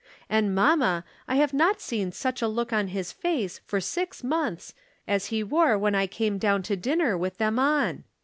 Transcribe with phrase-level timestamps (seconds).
[0.31, 4.73] And, mamma, I have not seen such a look on his face for six months
[5.07, 8.03] as he wore when I came down to dinner with them on.